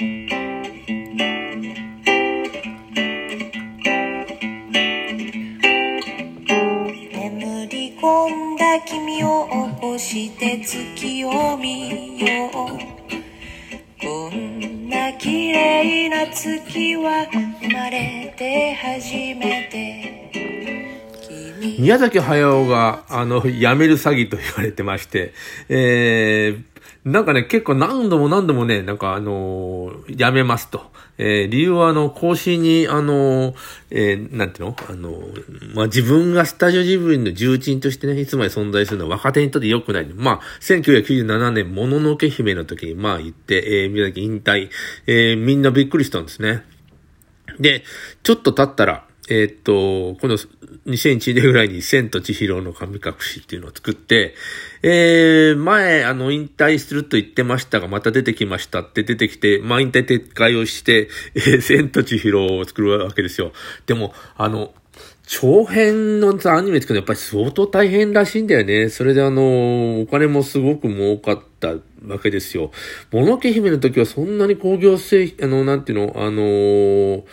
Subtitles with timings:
[0.00, 0.10] 眠
[7.68, 9.46] り込んだ君を
[9.76, 12.50] 起こして月を見よう。
[14.04, 17.28] こんな綺麗な月は
[17.60, 20.14] 生まれて初めて。
[21.78, 25.32] 宮崎駿が、あの、辞める詐欺と言われてまして、
[25.68, 26.73] えー、
[27.04, 30.90] なんかね、結構何度も何度もね、なんかあのー辞めますと。
[31.18, 33.54] えー、理由はあの、更新に、あのー
[33.90, 34.76] えー、なんていうの？
[34.88, 40.06] あのーまあ、自分がスタジオジブリの重鎮としてね、いつまで存在するのは若手にとって良くない。
[40.14, 44.70] まあ、1997年、もののけ姫の時に、まあ言って、えー、宮崎引退、
[45.06, 46.64] えー、みんなびっくりしたんですね。
[47.60, 47.84] で、
[48.22, 50.36] ちょっと経ったら、えっと、この
[50.86, 54.34] 2001年ぐらいに千と千尋の神隠しっていうのを作って、
[54.86, 63.52] えー、前、あの、引退すると言ってましたが、また出てきましたって出てきて、まあ、引退撤回をして、えー、千と千尋を作るわけですよ。
[63.86, 64.74] でも、あの、
[65.26, 68.90] 長編の、アニメ作るのやっぱり相当大変らしいんだよね。
[68.90, 71.68] それであの、お金もすごく儲かった
[72.06, 72.70] わけですよ。
[73.10, 77.24] もののけ姫の時はそんなに工業製、あの、なんていうの、あのー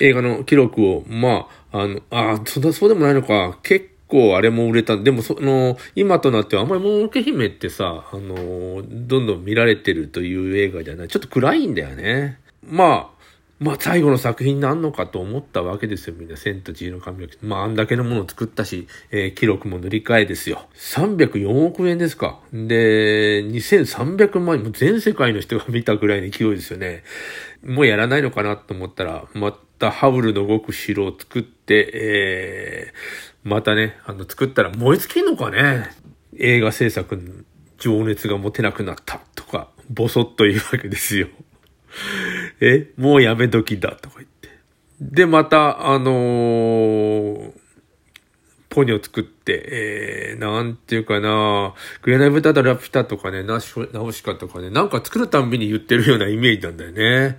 [0.00, 3.58] 映画の記録を、まあ、あの、あそ、そうでもないのか。
[3.62, 4.98] 結構あれも売れた。
[4.98, 11.08] でも、その、今となってはあんまりもののけ姫ってさ、あの、どんどん見られてるという映画じゃない。
[11.08, 12.38] ちょっと暗いんだよね。
[12.62, 13.22] まあ、
[13.58, 16.36] まあ、最後の作品なんのかと思ったわけですよ、みんな。
[16.36, 17.38] 千と千尋の神隠し。
[17.42, 20.66] まあ、あんだけのものを作ったし、えー記録も塗り替えですよ。
[20.74, 22.40] 304億円ですか。
[22.52, 27.04] で、2300万円、も全世界の人が見たぐらいの勢いですよね。
[27.64, 35.90] もうやらないのかなと思ったら、またハウルの動く城を作って、えー、またね、あの、作ったら燃え尽きんのかね
[36.38, 37.44] 映画制作に
[37.78, 41.28] 情熱が持てなくなったとか、ボソッと言うわけですよ。
[42.60, 44.48] え、もうやめ時だとか言って。
[45.00, 47.62] で、また、あのー
[48.72, 57.38] ポニョ作って、えー、なんていうかな、グレナイブタダラピタとかね、ナシナウシカとかね、なんか作るたんびに言ってるようなイメージなんだよね。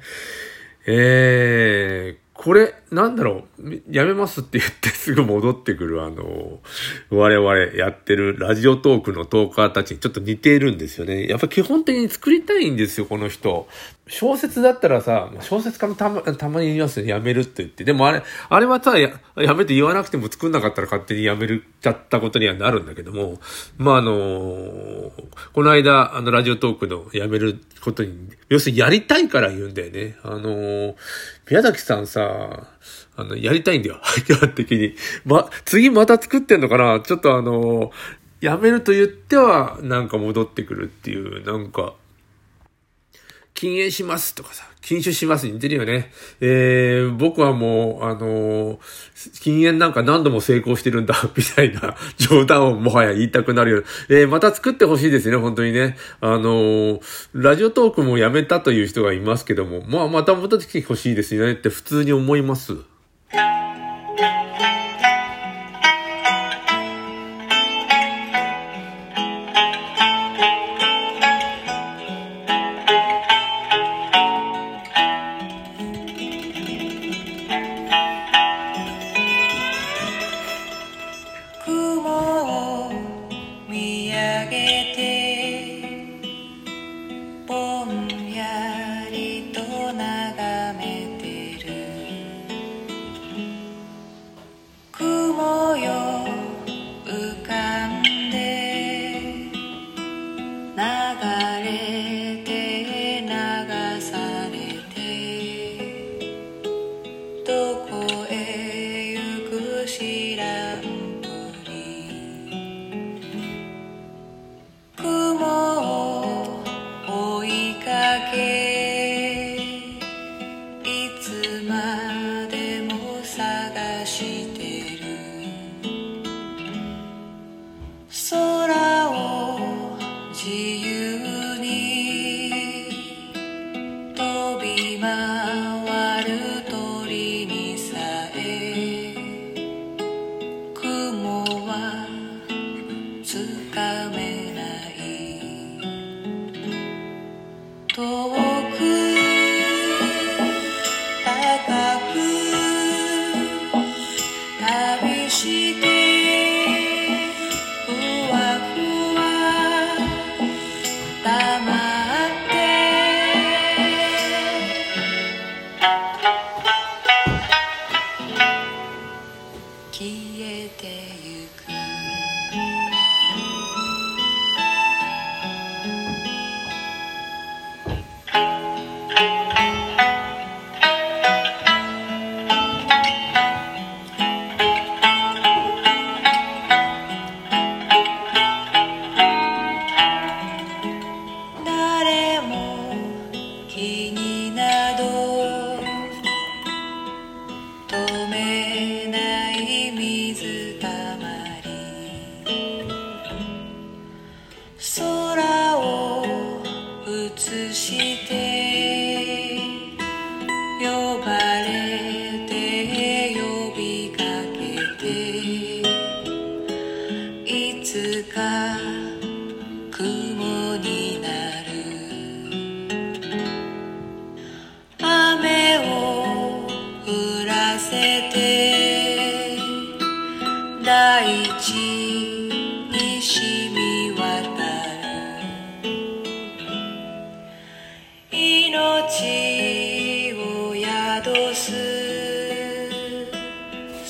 [0.85, 6.61] えー、これ、なんだろう、やめますって言ってすぐ戻ってくる、あの、
[7.09, 11.27] 我々やってるラジオトークのトーカーたちにちょっと似ているんですよね。
[11.27, 13.67] やっぱ基本的に作りたいんですよ、この人。
[14.07, 17.83] 小説だったらさ、小説家もたまたまに言いますよ、やめるって言って。
[17.83, 23.39] でもあれ、あれはさ、ややめて言わなくても作んなかったら勝手にやめるちゃったことにはなるんだけども、
[23.77, 25.11] まあ、あの
[25.53, 30.17] この間、あの、ラジオトークのやめることに、要するにやりたいから言うんだよね。
[30.23, 30.95] あの
[31.49, 32.67] 宮崎さんさ、
[33.15, 33.99] あの、やりたいんだよ。
[34.25, 34.95] 基本的に。
[35.25, 36.99] ま、次また作ってんのかな？
[36.99, 37.91] ちょっとあの
[38.41, 41.93] やめると言っては、なんか戻ってくるっていう、なんか、
[43.63, 46.11] 禁煙しますとかさ、禁酒しますに似てるよね。
[46.41, 48.79] えー、僕はもう、あのー
[49.39, 53.87] 禁煙なんか何度も成功してるんだ、 みたいな冗談をもはや言いたくなるような。
[54.19, 55.95] えー、また作ってほしいですね、本当にね。
[56.19, 56.99] あのー
[57.33, 62.75] ラジオトークもやめたという人がいますけども、まあ、また戻ってきてほしいですよねって普通に思います。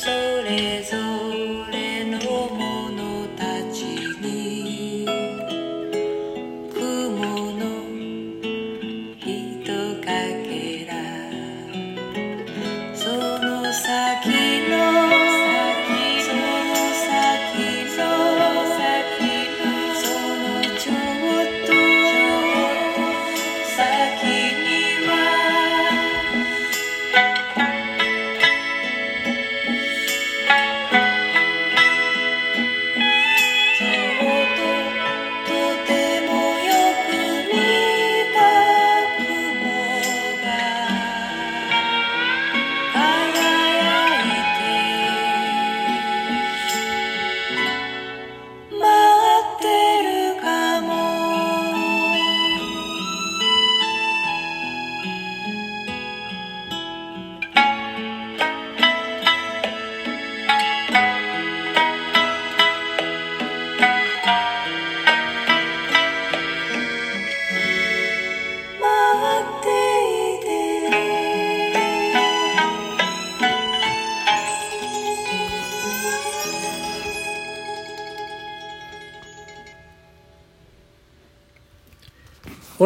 [0.03, 1.22] それぞれ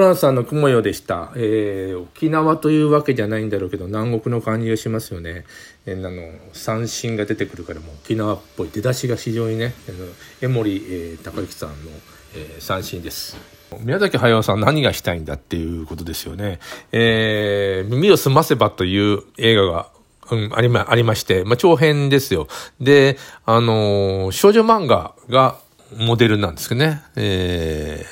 [0.07, 1.33] ホランさんの雲よでした。
[1.35, 5.43] えー、沖縄というわけじゃないんだろうけど、南国の感じがしますよね。
[5.85, 10.07] えーあの、三振が出てくるからもう沖縄っぽい出だしが非常にね、あの
[10.41, 11.75] 江森、えー、高之さんの、
[12.35, 13.35] えー三振です。
[13.81, 16.59] 宮崎駿さん何がしたいんだっていうことですよね。
[16.93, 19.89] えー、耳をすませばという映画が
[20.29, 22.47] うん、ありま、ありまして、まあ、長編ですよ。
[22.79, 25.57] で、あのー少女漫画が
[25.95, 27.01] モデルなんですけどね。
[27.15, 28.05] え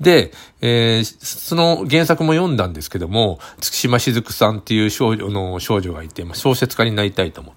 [0.00, 7.54] ー、で、えーその原作も読んだんですけども、月島しずくさんっていう少女の少女がいて、まあ、小説家になりたいと思う。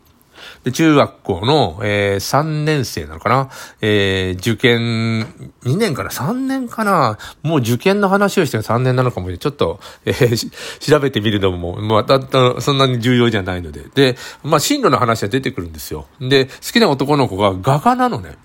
[0.64, 3.50] で、中学校の、えー、3年生なのかな
[3.82, 5.26] えー、受験、
[5.64, 9.40] 2年から3年かなもう受験の話をして3年なのかもしれない。
[9.40, 13.86] ちょっと、えー調べてみるのも、また、たそんなに重要じゃないので。
[13.94, 16.08] で、まあ、進路の話は出てくるんですよ。
[16.20, 18.38] で、好きな男の子が画家なのね。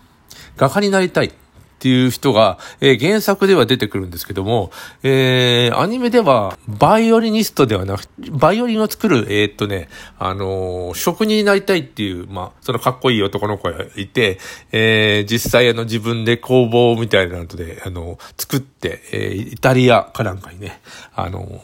[0.59, 1.33] 画家になりたい。
[1.79, 4.73] っていう人が、えー原作では出てくるんですけども、
[5.05, 9.89] えーアニメでは、バイオリニストではなく、バイオリンを作る、えーっとね、
[10.19, 14.41] あのー職人になりたいっていう、まあ、そのかっこいい男の子がいて、
[14.73, 20.81] えー実際あの自分で工房みたいなので、あの作って、えーイタリアかなんかにね、
[21.15, 21.61] あのー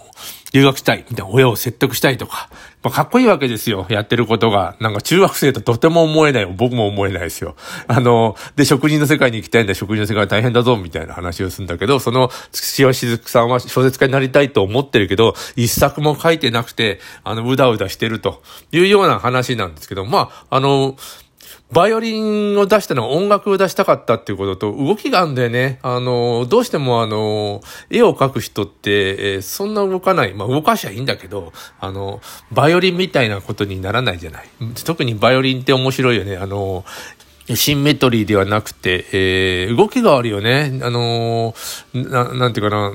[0.52, 2.48] 留学したい、みたいな親を説得したいとか、
[2.84, 4.76] まあ、かっこいいわけですよ、やってることが。
[4.78, 7.56] なんか中学生ととても思えない、僕も思えないですよ。
[7.88, 20.96] あの、で、職人の世界に行きたいんだ、職人の世界は大変だぞ、みたいな話をするんだけど、その、土屋しずくさんは小説家になりたいと思ってるけど、一作も書いてなくて、あの、うだうだしてるというような話なんですけど、まあ、あの、
[21.72, 22.20] バイオリ
[22.52, 25.80] ンを出したのは音楽を出したかったっていうことと、動きがあるんだよね。
[25.82, 30.34] あの、どうしてもあの、絵を描く人って、えーそんな動かない。
[30.34, 32.20] まあ、動かしゃいいんだけど、あの、
[32.52, 34.48] バイオリンみたいなことにならないじゃない。
[34.84, 36.36] 特にバイオリンって面白いよね。
[36.36, 36.84] あの、
[37.54, 40.78] シンメトリーではなくて、えー動きがあるよね。
[40.82, 41.54] あの
[41.92, 42.92] な、なんていうかな、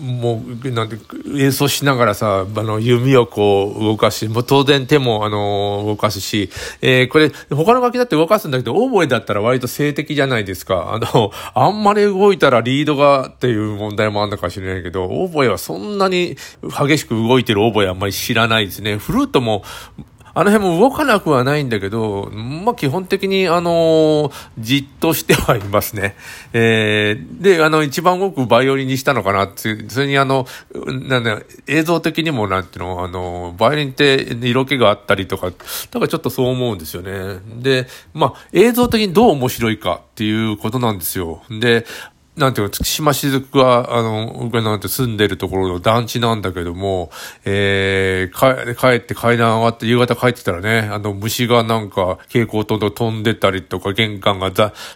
[0.00, 0.96] もう、なんて、
[1.36, 6.50] 演奏しながらさ、あの、弓をこう動かし、もう当然手も、あの、動かすし、
[6.82, 10.94] えーこれ、他の楽器だって動かすんだけど、オーボエだったら割と静的じゃないですか。
[10.94, 18.96] あの、あんまり動いたらリードがっていう問題もあるのかもしれないけど、オーボエはそんなに激しく動いてるオーボエあんまり知らないですね。
[18.96, 19.62] フルートも、
[20.34, 26.16] あの辺も動かなくはないんだけど、まあ、基本的に、あのじっとしてはいますね。
[26.52, 30.46] えーで、あの、一番多くバイオリンにしたのかなって、それにあの、
[30.86, 37.40] なんだ、映像的にもなんていうの、あの、バイオリンって色気があったりとか、だからちょっとそう思うんですよね。
[37.62, 41.42] で、まあ、映像的にどう面白いかっていうことなんですよ。
[41.50, 41.86] で、
[42.36, 47.10] なんていうの、月島雫が、あの、僕なんて住んでるところの団地なんだけども、
[47.44, 54.50] えー、帰って階段上がって夕方帰ってたらね、あの、虫がなんか蛍光灯と飛んでたりとか、玄関が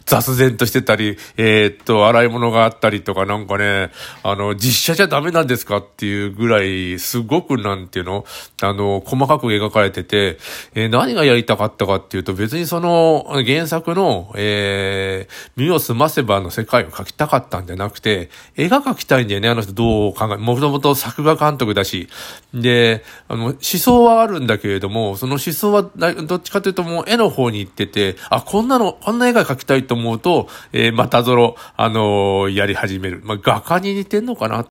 [0.05, 3.93] 雑然としてたり、えー、っと、洗い物があったりとか、なんかね、
[4.25, 8.25] あの、実写じゃダメなんですかっていうぐらい、すごくなんていうの、
[8.63, 10.39] あの、細かく描かれてて、
[10.75, 22.09] えー、何がやりたかったかっていうと、別にその、原作の、えー、身を澄ませばの世界を描きたかったんじゃなくて、絵が描きたいんだよね、あの人どう考え、もともと作画監督だし。
[22.53, 33.21] で、あの、思想はあるんだけれども、その思想はどっちかというともう絵の方に行ってて、あ、こんなの、こんな絵が描きたいと思うと、えー、またぞろ、あのー、やり始める。
[33.25, 34.65] まあ、画家に似てんのかな